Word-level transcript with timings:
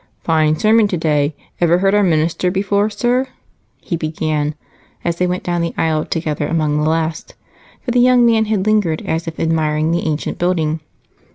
"Fine 0.23 0.57
sermon 0.57 0.87
today. 0.87 1.35
Ever 1.59 1.77
heard 1.77 1.93
our 1.93 2.01
minister 2.01 2.49
before, 2.49 2.89
sir?" 2.89 3.27
he 3.81 3.95
began, 3.95 4.55
as 5.05 5.17
they 5.17 5.27
went 5.27 5.43
down 5.43 5.61
the 5.61 5.75
aisle 5.77 6.05
together 6.05 6.47
among 6.47 6.77
the 6.81 6.89
last, 6.89 7.35
for 7.83 7.91
the 7.91 7.99
young 7.99 8.25
man 8.25 8.45
had 8.45 8.65
lingered 8.65 9.03
as 9.03 9.27
if 9.27 9.39
admiring 9.39 9.91
the 9.91 10.07
ancient 10.07 10.39
building. 10.39 10.79